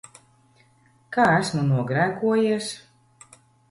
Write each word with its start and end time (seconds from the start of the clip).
Kā 1.17 1.27
esmu 1.43 1.69
nogrēkojies? 1.69 2.75